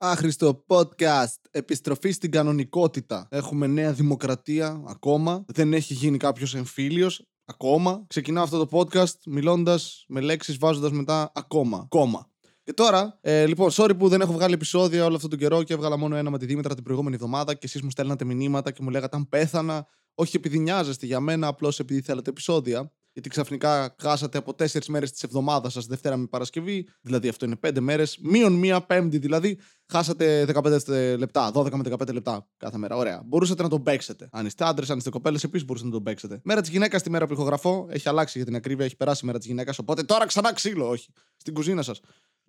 [0.00, 1.40] Άχρηστο podcast.
[1.50, 3.28] Επιστροφή στην κανονικότητα.
[3.30, 5.44] Έχουμε νέα δημοκρατία ακόμα.
[5.46, 8.04] Δεν έχει γίνει κάποιος εμφύλιος ακόμα.
[8.06, 11.86] Ξεκινάω αυτό το podcast μιλώντας με λέξεις, βάζοντας μετά ακόμα.
[11.88, 12.30] Κόμμα.
[12.64, 15.74] Και τώρα, ε, λοιπόν, sorry που δεν έχω βγάλει επεισόδια όλο αυτόν τον καιρό και
[15.74, 18.82] έβγαλα μόνο ένα με τη Δήμητρα την προηγούμενη εβδομάδα και εσείς μου στέλνατε μηνύματα και
[18.82, 19.86] μου λέγατε αν πέθανα.
[20.14, 25.10] Όχι επειδή νοιάζεστε για μένα, απλώς επειδή θέλατε επεισόδια γιατί ξαφνικά χάσατε από τέσσερις μέρες
[25.10, 29.58] της εβδομάδας σας, Δευτέρα με Παρασκευή, δηλαδή αυτό είναι πέντε μέρες, μείον μία Πέμπτη δηλαδή,
[29.86, 32.96] χάσατε 15 λεπτά, 12 με 15 λεπτά κάθε μέρα.
[32.96, 33.22] Ωραία.
[33.24, 34.28] Μπορούσατε να τον παίξετε.
[34.32, 36.40] Αν είστε άντρες, αν είστε κοπέλες, επίσης μπορούσατε να τον παίξετε.
[36.44, 39.26] Μέρα της γυναίκας, τη μέρα που ηχογραφώ, έχει αλλάξει για την ακρίβεια, έχει περάσει η
[39.26, 41.12] μέρα της γυναίκας, οπότε τώρα ξανά ξύλο, όχι.
[41.36, 42.00] Στην κουζίνα σας.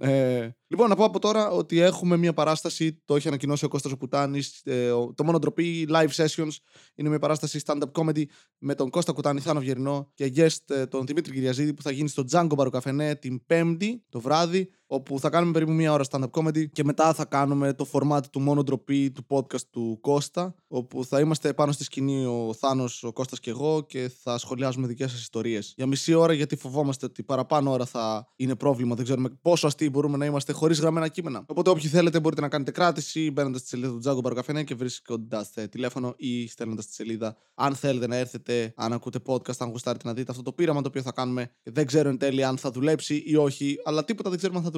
[0.01, 3.91] Ε, λοιπόν, να πω από τώρα ότι έχουμε μια παράσταση, το έχει ανακοινώσει ο Κώστας
[3.91, 6.51] ο Κουτάνης, ε, το μόνο ντροπή live sessions,
[6.95, 8.23] είναι μια παράσταση stand-up comedy
[8.57, 12.09] με τον Κώστα Κουτάνη, Θάνο Βιερινό και guest ε, τον Δημήτρη Κυριαζίδη που θα γίνει
[12.09, 16.69] στο Django Μπαροκαφενέ την Πέμπτη το βράδυ όπου θα κάνουμε περίπου μία ώρα stand-up comedy
[16.69, 21.19] και μετά θα κάνουμε το format του μόνο ντροπή του podcast του Κώστα, όπου θα
[21.19, 25.19] είμαστε πάνω στη σκηνή ο Θάνος, ο Κώστας και εγώ και θα σχολιάζουμε δικές σας
[25.19, 25.73] ιστορίες.
[25.75, 29.89] Για μισή ώρα γιατί φοβόμαστε ότι παραπάνω ώρα θα είναι πρόβλημα, δεν ξέρουμε πόσο αστεί
[29.89, 31.43] μπορούμε να είμαστε χωρίς γραμμένα κείμενα.
[31.47, 35.53] Οπότε όποιοι θέλετε μπορείτε να κάνετε κράτηση μπαίνοντας στη σελίδα του Τζάγκο Μπαροκαφενέ και βρίσκοντας
[35.69, 37.35] τηλέφωνο ή στέλνοντας τη σελίδα.
[37.55, 40.87] Αν θέλετε να έρθετε, αν ακούτε podcast, αν γουστάρετε να δείτε αυτό το πείραμα το
[40.87, 41.51] οποίο θα κάνουμε.
[41.63, 44.69] Δεν ξέρω εν τέλει αν θα δουλέψει ή όχι, αλλά τίποτα δεν ξέρουμε αν θα
[44.69, 44.77] δουλέψει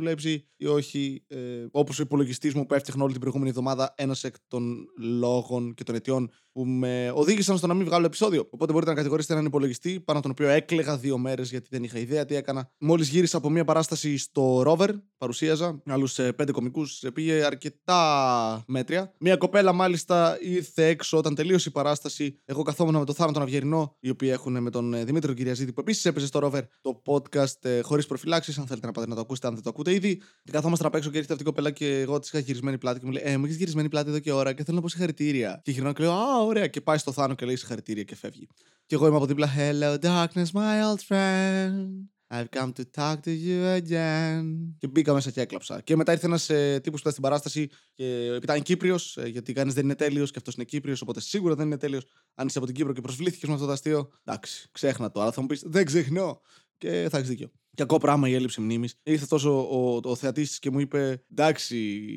[0.62, 1.24] ή όχι.
[1.28, 1.38] Ε,
[1.72, 5.84] Όπως ο υπολογιστής μου που έφτιαχνα όλη την προηγούμενη εβδομάδα, ένας εκ των λόγων και
[5.84, 8.48] των αιτιών που με οδήγησαν στο να μην βγάλω επεισόδιο.
[8.50, 12.00] Οπότε μπορείτε να κατηγορήσετε έναν υπολογιστή πάνω τον οποίο έκλεγα δύο μέρες γιατί δεν είχα
[12.00, 12.72] ιδέα τι έκανα.
[12.78, 19.14] Μόλις γύρισα από μια παράσταση στο Rover, παρουσίαζα άλλους ε, πέντε κομικούς, πήγε αρκετά μέτρια.
[19.20, 22.40] Μια κοπέλα μάλιστα ήρθε έξω όταν τελείωσε η παράσταση.
[22.46, 25.74] Εγώ καθόμουν με τον Θάνο τον Αυγερινό, οι οποίοι έχουν με τον ε, Δημήτρη Κυριαζίδη,
[25.74, 28.58] που επίσης έπαιζε στο Rover το podcast ε, χωρίς προφυλάξεις.
[28.58, 30.18] Αν θέλετε να πάτε να το ακούσετε, αν δεν το ακούτε ήδη.
[30.44, 33.00] Και καθόμαστε απ' έξω και έρχεται αυτή η κοπέλα και εγώ της είχα γυρισμένη πλάτη
[33.00, 34.90] και μου λέει: Ε, μου έχεις γυρισμένη πλάτη εδώ και ώρα και θέλω να πω
[34.90, 35.62] συγχαρητήρια.
[35.64, 36.68] Και γυρνάω και λέω: Α, ωραία.
[36.68, 38.48] Και πάει στο Θάνο και λέει συγχαρητήρια και φεύγει.
[38.86, 39.50] Και εγώ είμαι από δίπλα.
[39.58, 42.12] Hello, darkness, my old friend.
[42.34, 44.44] I've come to talk to you again.
[44.78, 45.82] Και μπήκα μέσα και έκλαψα.
[45.82, 49.54] Και μετά ήρθε ένας ε, τύπος που ήταν στην παράσταση και ήταν Κύπριος, ε, γιατί
[49.54, 52.06] κανείς δεν είναι τέλειος και αυτός είναι Κύπριος, οπότε σίγουρα δεν είναι τέλειος.
[52.36, 55.22] Αν είσαι από την Κύπρο και προσβλήθηκες με αυτό το αστείο, εντάξει, ξέχνα το.
[55.22, 56.42] Αλλά θα μου πεις, δεν ξεχνώ.
[56.78, 57.52] Και θα έχεις δίκιο.
[57.76, 58.96] Κακό πράγμα η έλλειψη μνήμης.
[59.04, 61.76] Ήρθε τόσο ο, ο, ο θεατής και μου είπε: Εντάξει,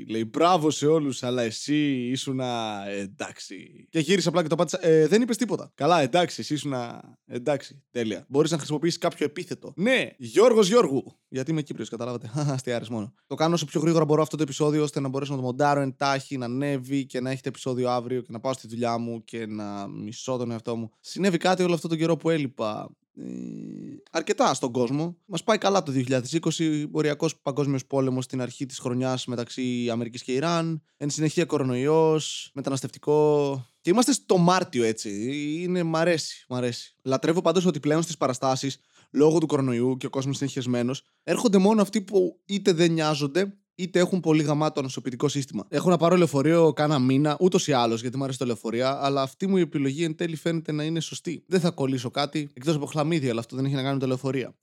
[0.09, 2.41] λέει μπράβο σε όλους, αλλά εσύ ήσουν
[2.87, 3.87] εντάξει.
[3.91, 4.87] Και γύρισα απλά και το πάτησα.
[4.87, 5.73] Ε, δεν είπες τίποτα.
[5.75, 6.75] Καλά, εντάξει, εσύ ήσουν
[7.27, 7.83] εντάξει.
[7.91, 8.25] Τέλεια.
[8.29, 9.73] Μπορείς να χρησιμοποιήσεις κάποιο επίθετο.
[9.77, 11.19] Ναι, Γιώργος Γιώργου.
[11.29, 12.31] Γιατί είμαι Κύπριος, καταλάβατε.
[12.55, 13.15] Αστιάρε μόνο.
[13.27, 15.81] Το κάνω όσο πιο γρήγορα μπορώ αυτό το επεισόδιο, ώστε να μπορέσω να το μοντάρω
[15.81, 19.47] εντάχει, να ανέβει και να έχετε επεισόδιο αύριο και να πάω στη δουλειά μου και
[19.47, 20.91] να μισώ τον εαυτό μου.
[21.01, 23.04] Συνέβη κάτι όλο αυτό το καιρό που έλειπα ε,
[24.11, 25.17] αρκετά στον κόσμο.
[25.25, 26.89] Μας πάει καλά το 2020.
[26.91, 30.83] Οριακός παγκόσμιος πόλεμος στην αρχή της χρονιάς μεταξύ Αμερικής και Ιράν.
[30.97, 33.67] Εν συνεχεία κορονοϊός, μεταναστευτικό.
[33.81, 35.31] Και είμαστε στο Μάρτιο έτσι.
[35.63, 36.97] Είναι, μ' αρέσει, μ' αρέσει.
[37.03, 38.79] Λατρεύω πάντως ότι πλέον στις παραστάσεις,
[39.11, 43.59] λόγω του κορονοϊού και ο κόσμος είναι χεσμένος, έρχονται μόνο αυτοί που είτε δεν νοιάζονται,
[43.75, 45.67] είτε έχουν πολύ γαμάτο νοσοποιητικό σύστημα.
[45.69, 49.23] Έχω να πάρω λεωφορείο κάνα μήνα, ούτως ή άλλως, γιατί μου αρέσει το λεωφορεία, αλλά
[49.23, 51.45] αυτή μου η επιλογή εν τέλει φαίνεται να είναι σωστή.
[51.47, 54.07] Δεν θα κολλήσω κάτι, εκτός από χλαμίδια, αλλά αυτό δεν έχει να κάνει με τα
[54.07, 54.55] λεωφορεία.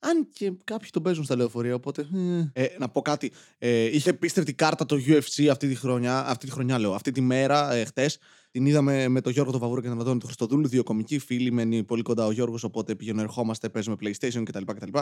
[0.00, 2.06] Αν και κάποιοι το παίζουν στα λεωφορεία, οπότε.
[2.52, 3.32] Ε, να πω κάτι.
[3.58, 7.20] Ε, είχε πίστευτη κάρτα το UFC αυτή τη χρονιά, αυτή τη χρονιά λέω, αυτή τη
[7.20, 8.18] μέρα, ε, χτες.
[8.50, 11.52] Την είδαμε με τον Γιώργο τον Βαβούρο και τον Αντώνη του Χριστοδούλου, δύο κομικοί φίλοι,
[11.52, 14.62] μένει πολύ κοντά ο Γιώργος, οπότε πηγαίνω, ερχόμαστε, παίζουμε PlayStation κτλ.
[14.64, 14.98] κτλ.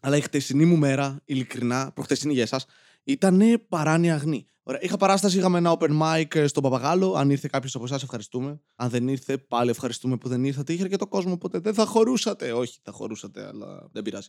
[0.00, 2.66] Αλλά η χτεσινή μου μέρα, ειλικρινά, προχτεσινή για εσάς,
[3.04, 4.48] ήταν παράνοια αγνή.
[4.62, 4.82] Ωραία.
[4.82, 7.12] Είχα παράσταση, είχαμε ένα open mic στον Παπαγάλο.
[7.12, 8.60] Αν ήρθε κάποιος από εσάς, ευχαριστούμε.
[8.76, 10.72] Αν δεν ήρθε, πάλι ευχαριστούμε που δεν ήρθατε.
[10.72, 12.52] Είχε και το κόσμο, οπότε δεν θα χωρούσατε.
[12.52, 14.28] Όχι, θα χωρούσατε, αλλά δεν πειράζει.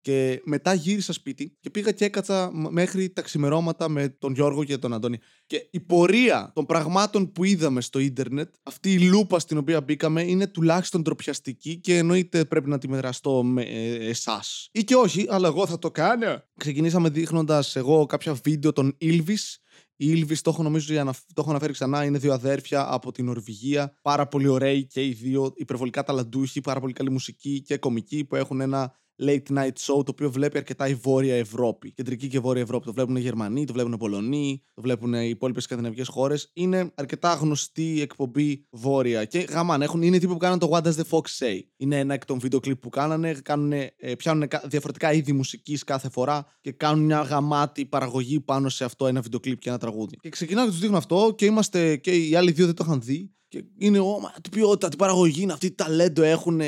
[0.00, 4.78] Και μετά γύρισα σπίτι και πήγα και έκατσα μέχρι τα ξημερώματα με τον Γιώργο και
[4.78, 5.18] τον Αντώνη.
[5.46, 10.22] Και η πορεία των πραγμάτων που είδαμε στο ίντερνετ, αυτή η λούπα στην οποία μπήκαμε,
[10.22, 14.68] είναι τουλάχιστον τροπιαστική και εννοείται πρέπει να τη μοιραστώ με ε, εσάς.
[14.72, 16.42] Ή και όχι, αλλά εγώ θα το κάνω.
[16.56, 19.62] Ξεκινήσαμε δείχνοντας εγώ κάποια βίντεο των Ήλβης.
[20.00, 23.98] Οι Ήλβης, το έχω νομίζω το έχω αναφέρει ξανά, είναι δύο αδέρφια από την Νορβηγία.
[24.02, 28.36] Πάρα πολύ ωραίοι και οι δύο, υπερβολικά ταλαντούχοι, πάρα πολύ καλή μουσική και κομική που
[28.36, 31.92] έχουν ένα late night show το οποίο βλέπει αρκετά η Βόρεια Ευρώπη.
[31.92, 32.86] Κεντρική και Βόρεια Ευρώπη.
[32.86, 36.50] Το βλέπουν οι Γερμανοί, το βλέπουν οι Πολωνοί, το βλέπουν οι υπόλοιπες σκανδιναβικές χώρες.
[36.52, 39.24] Είναι αρκετά γνωστή η εκπομπή Βόρεια.
[39.24, 41.60] Και γαμάν, έχουν, είναι τύποι που κάνουν το What Does the Fox Say.
[41.76, 43.32] Είναι ένα εκ των βίντεο κλειπ που κάνανε.
[43.32, 48.84] Κάνουν, ε, πιάνουν διαφορετικά είδη μουσικής κάθε φορά και κάνουν μια γαμάτη παραγωγή πάνω σε
[48.84, 50.16] αυτό ένα βίντεο κλειπ και ένα τραγούδι.
[50.16, 53.00] Και ξεκινάω και τους δείχνω αυτό και είμαστε και οι άλλοι δύο δεν το είχαν
[53.00, 53.32] δει.
[53.48, 56.60] Και είναι, oh, τι ποιότητα, τι παραγωγή είναι αυτή, τι ταλέντο έχουν,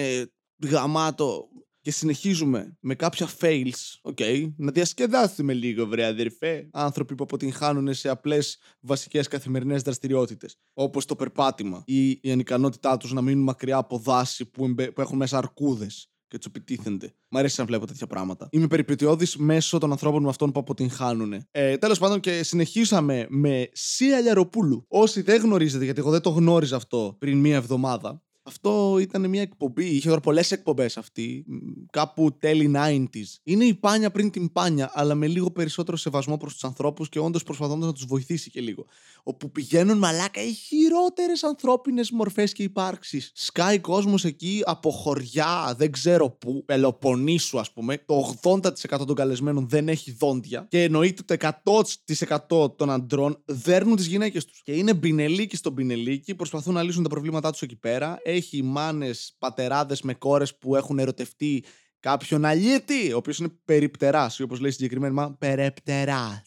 [0.68, 1.48] γαμάτο
[1.80, 3.98] Και συνεχίζουμε με κάποια fails.
[4.02, 4.52] Οκ, okay.
[4.56, 6.68] να διασκεδάσουμε λίγο, βρε αδερφέ.
[6.72, 10.56] Άνθρωποι που αποτυγχάνουν σε απλές βασικές καθημερινές δραστηριότητες.
[10.72, 15.16] Όπως το περπάτημα ή η ανικανότητά τους να μείνουν μακριά από δάση που, που έχουν
[15.16, 17.14] μέσα αρκούδες και τους επιτίθενται.
[17.28, 18.48] Μ' αρέσει να βλέπω τέτοια πράγματα.
[18.50, 21.44] Είμαι περιπετειώδης μέσω των ανθρώπων με αυτών που αποτυγχάνουν.
[21.50, 24.84] Ε, Τέλος πάντων, και συνεχίσαμε με Σία Λιαροπούλου.
[24.88, 29.42] Όσοι δεν γνωρίζετε, γιατί εγώ δεν το γνώριζα αυτό πριν μία εβδομάδα, αυτό ήταν μια
[29.42, 29.84] εκπομπή.
[29.84, 31.44] Είχε πολλές εκπομπές αυτή.
[31.90, 33.38] Κάπου τέλη 90s.
[33.42, 37.18] Είναι η πάνια πριν την πάνια, αλλά με λίγο περισσότερο σεβασμό προς τους ανθρώπους και
[37.18, 38.86] όντως προσπαθώντας να τους βοηθήσει και λίγο.
[39.22, 43.30] Όπου πηγαίνουν μαλάκα οι χειρότερες ανθρώπινες μορφές και υπάρξεις.
[43.34, 47.98] Σκάει κόσμος εκεί από χωριά, δεν ξέρω πού, Πελοποννήσου ας πούμε.
[47.98, 50.66] Το 80% των καλεσμένων δεν έχει δόντια.
[50.70, 54.62] Και εννοείται το 100% των αντρών δέρνουν τις γυναίκες τους.
[54.62, 59.34] Και είναι μπινελίκι στον μπινελίκι, προσπαθούν να λύσουν τα προβλήματά τους εκεί πέρα έχει μάνες,
[59.38, 61.64] πατεράδες με κόρες που έχουν ερωτευτεί
[62.00, 66.44] κάποιον αλήτη, ο οποίος είναι περιπτεράς, ή όπως λέει συγκεκριμένη μα, περεπτερά.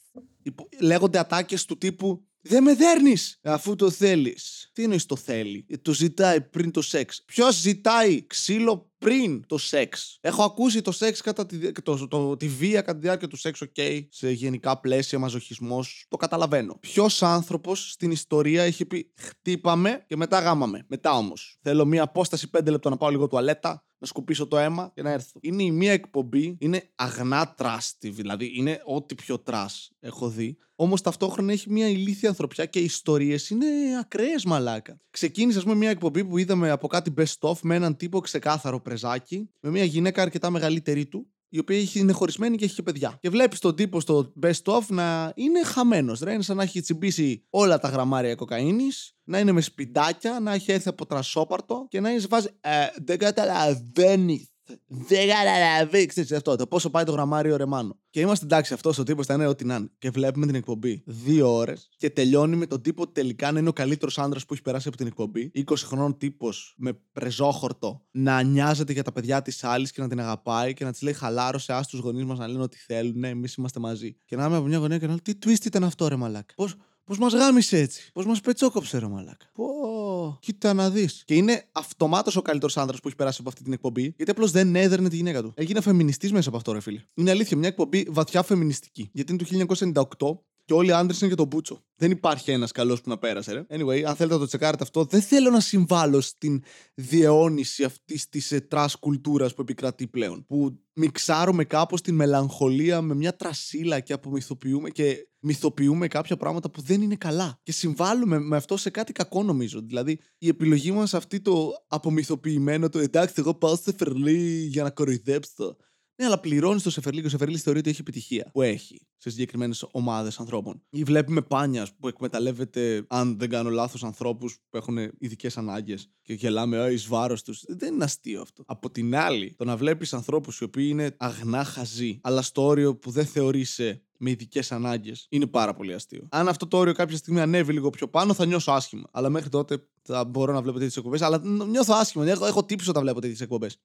[0.81, 4.69] Λέγονται ατάκες του τύπου δεν με δέρνεις αφού το θέλεις.
[4.73, 7.23] Τι εννοείς το θέλει; Ε, το ζητάει πριν το σεξ.
[7.25, 12.47] Ποιος ζητάει ξύλο πριν το σεξ; Έχω ακούσει το σεξ κατά τη, το, το, τη
[12.47, 16.05] βία κατά τη διάρκεια του σεξ, οκ, okay, σε γενικά πλαίσια, μαζοχισμός.
[16.07, 16.77] Το καταλαβαίνω.
[16.79, 20.85] Ποιος άνθρωπος στην ιστορία έχει πει χτύπα με και μετά γάμα με.
[20.87, 21.57] Μετά όμως.
[21.61, 25.11] Θέλω μία απόσταση 5 λεπτών να πάω λίγο τουαλέτα, να σκουπίσω το αίμα και να
[25.11, 25.39] έρθω.
[25.41, 30.57] Είναι η μία εκπομπή, είναι αγνά trash τι, δηλαδή είναι ό,τι πιο trash έχω δει.
[30.75, 33.65] Όμως ταυτόχρονα έχει μια ηλίθια ανθρωπιά και οι ιστορίες είναι
[33.99, 34.99] ακραίες μαλάκα.
[35.09, 38.81] Ξεκίνησε, ας πούμε, μια εκπομπή που είδαμε από κάτι best of με έναν τύπο ξεκάθαρο
[38.81, 43.17] πρεζάκι, με μια γυναίκα αρκετά μεγαλύτερη του, η οποία είναι χωρισμένη και έχει και παιδιά.
[43.21, 46.21] Και βλέπεις τον τύπο στο best of να είναι χαμένος.
[46.21, 50.71] Είναι σαν να έχει τσιμπήσει όλα τα γραμμάρια κοκαίνης, να είναι με σπιντάκια, να έχει
[50.71, 52.49] έρθει από τρασόπαρτο και να είναι σε φάση.
[52.61, 54.52] Ε, δεν καταλαβαίνεις
[54.87, 56.55] δεν καταλαβαίνεις, ξέρει αυτό.
[56.55, 57.97] Το πόσο πάει το γραμμάριο ρεμάνο.
[58.09, 59.89] Και είμαστε εντάξει, αυτός ο τύπος ήταν ό,τι να είναι.
[59.97, 63.73] Και βλέπουμε την εκπομπή δύο ώρες και τελειώνει με τον τύπο τελικά να είναι ο
[63.73, 65.51] καλύτερος άντρα που έχει περάσει από την εκπομπή.
[65.55, 70.19] 20 χρονών τύπος με πρεζόχορτο να νοιάζεται για τα παιδιά της άλλης και να την
[70.19, 73.19] αγαπάει και να της λέει χαλάρωσε, ας τους γονείς μας να λένε ότι θέλουν.
[73.19, 74.17] Ναι, εμείς είμαστε μαζί.
[74.25, 76.53] Και να είμαι από μια γωνία και να λέω τι twist ήταν αυτό, ρε μαλάκα.
[76.55, 76.75] Πώς
[77.05, 80.37] Πώς μας γάμισε έτσι; Πώς μας πετσόκοψε, ρε μαλάκα; Πω.
[80.41, 81.23] Κοίτα να δεις.
[81.25, 84.51] Και είναι αυτομάτως ο καλύτερος άντρας που έχει περάσει από αυτή την εκπομπή, γιατί απλώς
[84.51, 85.53] δεν έδερνε τη γυναίκα του.
[85.55, 87.01] Έγινε φεμινιστής μέσα από αυτό, ρε φίλε.
[87.13, 89.09] Είναι αλήθεια, μια εκπομπή βαθιά φεμινιστική.
[89.13, 89.75] Γιατί είναι του
[90.19, 91.83] 1998 και όλοι οι άντρες είναι για τον μπούτσο.
[91.95, 93.65] Δεν υπάρχει ένας καλός που να πέρασε, ρε.
[93.69, 96.63] Anyway, αν θέλετε να το τσεκάρετε αυτό, δεν θέλω να συμβάλλω στην
[96.93, 100.45] διαιώνιση αυτής της ε, trash κουλτούρας που επικρατεί πλέον.
[100.45, 106.81] Που μιξάρουμε κάπως την μελαγχολία με μια τρασίλα και απομυθοποιούμε και μυθοποιούμε κάποια πράγματα που
[106.81, 107.59] δεν είναι καλά.
[107.63, 109.81] Και συμβάλλουμε με αυτό σε κάτι κακό, νομίζω.
[109.81, 114.89] Δηλαδή, η επιλογή μας αυτή το απομυθοποιημένο, το εντάξει, εγώ πάω σε φερλί για να
[114.89, 115.77] κοροϊδέψω.
[116.15, 119.29] Ναι, αλλά πληρώνεις το Σεφερλί και ο Σεφερλί θεωρεί ότι έχει επιτυχία που έχει σε
[119.29, 120.83] συγκεκριμένες ομάδες ανθρώπων.
[120.89, 126.33] Ή βλέπουμε πάνια που εκμεταλλεύεται, αν δεν κάνω λάθος, ανθρώπους που έχουν ειδικές ανάγκες και
[126.33, 127.63] γελάμε εις βάρος τους.
[127.67, 128.63] Δεν είναι αστείο αυτό.
[128.67, 132.95] Από την άλλη, το να βλέπεις ανθρώπους οι οποίοι είναι αγνά χαζοί, αλλά στο όριο
[132.95, 136.27] που δεν θεωρείσαι με ειδικές ανάγκες, είναι πάρα πολύ αστείο.
[136.31, 139.09] Αν αυτό το όριο κάποια στιγμή ανέβει λίγο πιο πάνω, θα νιώσω άσχημα.
[139.11, 141.21] Αλλά μέχρι τότε θα μπορώ να βλέπω τέτοιες εκπομπές.
[141.21, 142.27] Αλλά νιώθω άσχημα.
[142.27, 143.77] Έχω, έχω τύψει όταν βλέπω τέτοιες εκπομπές.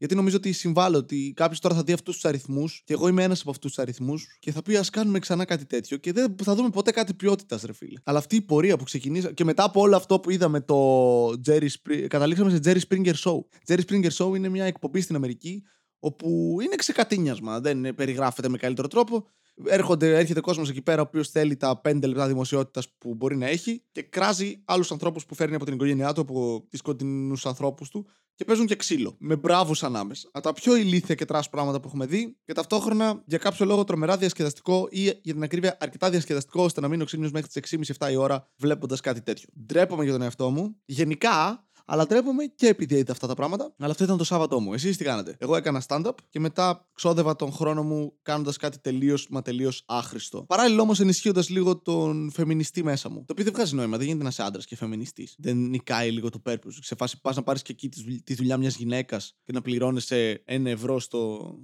[0.00, 3.22] Γιατί νομίζω ότι συμβάλλω ότι κάποιος τώρα θα δει αυτούς τους αριθμούς και εγώ είμαι
[3.22, 6.34] ένας από αυτούς τους αριθμούς και θα πει ας κάνουμε ξανά κάτι τέτοιο και δεν
[6.42, 8.00] θα δούμε ποτέ κάτι ποιότητας, ρε φίλε.
[8.04, 11.68] Αλλά αυτή η πορεία που ξεκινήσα και μετά από όλο αυτό που είδαμε το Jerry
[11.68, 13.38] Springer, καταλήξαμε σε Jerry Springer Show.
[13.66, 15.62] Jerry Springer Show είναι μια εκπομπή στην Αμερική
[15.98, 19.26] όπου είναι ξεκατίνιασμα, δεν περιγράφεται με καλύτερο τρόπο.
[19.64, 23.46] Έρχονται, έρχεται κόσμος εκεί πέρα ο οποίος θέλει τα 5 λεπτά δημοσιότητας που μπορεί να
[23.46, 27.88] έχει και κράζει άλλους ανθρώπους που φέρνει από την οικογένειά του, από τις κοντινούς ανθρώπους
[27.88, 29.16] του και παίζουν και ξύλο.
[29.18, 30.28] Με μπράβους ανάμεσα.
[30.32, 33.84] Από τα πιο ηλίθια και trash πράγματα που έχουμε δει και ταυτόχρονα για κάποιο λόγο
[33.84, 38.10] τρομερά διασκεδαστικό ή για την ακρίβεια αρκετά διασκεδαστικό ώστε να μείνω ξύπνιος μέχρι τις 6.30-7
[38.10, 39.48] η ώρα βλέποντας κάτι τέτοιο.
[39.66, 40.76] Ντρέπομαι για τον εαυτό μου.
[40.84, 43.74] Γενικά, αλλά ντρέπομαι και επειδή είδα αυτά τα πράγματα.
[43.78, 44.72] Αλλά αυτό ήταν το Σάββατό μου.
[44.72, 49.28] Εσείς τι κάνατε; Εγώ έκανα stand-up και μετά ξόδευα τον χρόνο μου κάνοντας κάτι τελείως
[49.28, 50.44] μα τελείως άχρηστο.
[50.44, 53.18] Παράλληλα όμως ενισχύοντας λίγο τον φεμινιστή μέσα μου.
[53.18, 53.96] Το οποίο δεν βγάζει νόημα.
[53.96, 55.34] Δεν γίνεται ένας άντρας και φεμινιστής.
[55.38, 56.78] Δεν νικάει λίγο το purpose.
[56.80, 57.88] Σε φάση πας να πάρεις και εκεί
[58.24, 61.54] τη δουλειά μιας γυναίκας και να πληρώνεσαι ένα ευρώ στο,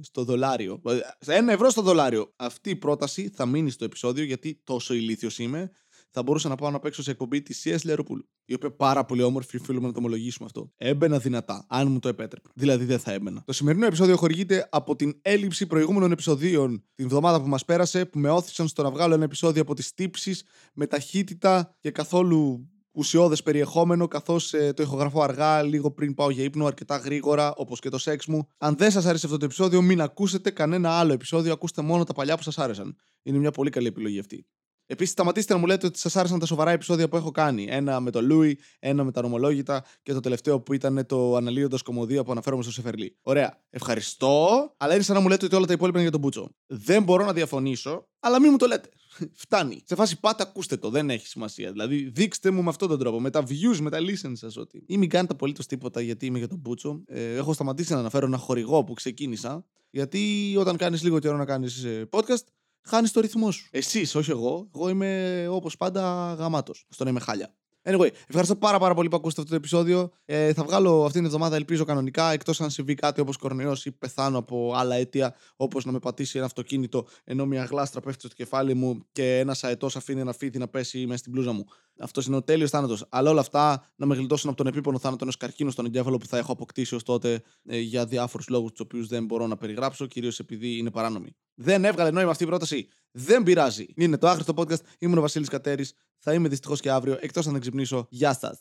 [0.00, 0.82] στο δολάριο.
[1.26, 2.32] Ένα ευρώ στο δολάριο.
[2.36, 5.70] Αυτή η πρόταση θα μείνει στο επεισόδιο γιατί τόσο ηλίθιος είμαι
[6.16, 8.28] θα μπορούσα να πάω να παίξω σε εκπομπή της Σία Λεροπούλου.
[8.44, 10.72] Η οποία πάρα πολύ όμορφη, οφείλουμε να το ομολογήσουμε αυτό.
[10.76, 12.48] Έμπαινα δυνατά, αν μου το επέτρεπε.
[12.54, 13.42] Δηλαδή δεν θα έμπαινα.
[13.46, 18.18] Το σημερινό επεισόδιο χορηγείται από την έλλειψη προηγούμενων επεισοδίων την εβδομάδα που μας πέρασε, που
[18.18, 20.44] με όθησαν στο να βγάλω ένα επεισόδιο από τις τύψεις
[20.74, 26.44] με ταχύτητα και καθόλου ουσιώδες περιεχόμενο, καθώς ε, το ηχογραφώ αργά, λίγο πριν πάω για
[26.44, 28.48] ύπνο, αρκετά γρήγορα, όπως και το σεξ μου.
[28.58, 32.12] Αν δεν σας άρεσε αυτό το επεισόδιο, μην ακούσετε κανένα άλλο επεισόδιο, ακούστε μόνο τα
[32.12, 32.96] παλιά που σας άρεσαν.
[33.22, 34.46] Είναι μια πολύ καλή επιλογή αυτή.
[34.86, 37.66] Επίσης, σταματήστε να μου λέτε ότι σας άρεσαν τα σοβαρά επεισόδια που έχω κάνει.
[37.70, 41.82] Ένα με το Λούι, ένα με τα νομολόγητα και το τελευταίο που ήταν το αναλύοντας
[41.82, 43.16] κομμωδία που αναφέρομαι στο Σεφερλί.
[43.22, 43.62] Ωραία.
[43.70, 46.50] Ευχαριστώ, αλλά είναι σαν να μου λέτε ότι όλα τα υπόλοιπα είναι για τον Μπούτσο.
[46.66, 48.88] Δεν μπορώ να διαφωνήσω, αλλά μην μου το λέτε.
[49.42, 49.82] Φτάνει.
[49.84, 50.90] Σε φάση πάτε, ακούστε το.
[50.90, 51.72] Δεν έχει σημασία.
[51.72, 53.20] Δηλαδή, δείξτε μου με αυτόν τον τρόπο.
[53.20, 54.84] Με τα views, με τα listen σας ότι.
[54.86, 57.02] Ή μην κάνετε απολύτως τίποτα γιατί είμαι για τον Μπούτσο.
[57.06, 59.64] Ε, έχω σταματήσει να αναφέρω ένα χορηγό που ξεκίνησα.
[59.90, 62.44] Γιατί όταν κάνεις λίγο καιρό να κάνεις ε, podcast,
[62.86, 63.68] χάνεις το ρυθμό σου.
[63.70, 64.70] Εσύ, όχι εγώ.
[64.74, 66.86] Εγώ είμαι όπως πάντα γαμάτος.
[66.88, 67.54] Στο να είμαι χάλια.
[67.88, 70.10] Anyway, ευχαριστώ πάρα, πάρα πολύ που ακούσατε αυτό το επεισόδιο.
[70.24, 73.92] Ε, θα βγάλω αυτήν την εβδομάδα, ελπίζω κανονικά, εκτός αν συμβεί κάτι όπως κορονοϊός ή
[73.92, 78.34] πεθάνω από άλλα αίτια, όπως να με πατήσει ένα αυτοκίνητο ενώ μια γλάστρα πέφτει στο
[78.36, 81.64] κεφάλι μου και ένας αετός αφήνει ένα φίδι να πέσει μέσα στην πλούζα μου.
[81.98, 83.06] Αυτός είναι ο τέλειος θάνατος.
[83.08, 86.26] Αλλά όλα αυτά να με γλιτώσουν από τον επίπονο θάνατο ενός καρκίνου στον εγκέφαλο που
[86.26, 90.06] θα έχω αποκτήσει ως τότε ε, για διάφορους λόγους τους οποίους δεν μπορώ να περιγράψω,
[90.06, 91.36] κυρίως επειδή είναι παράνομοι.
[91.54, 92.88] Δεν έβγαλε νόημα αυτή η πρόταση.
[93.10, 93.86] Δεν πειράζει.
[93.94, 94.80] Είναι το άχρηστο podcast.
[94.98, 95.94] Ήμουν ο Βασίλης Κατέρης.
[96.28, 98.06] Θα είμαι δυστυχώς και αύριο, εκτός αν δεν ξυπνήσω.
[98.10, 98.58] Γεια σας.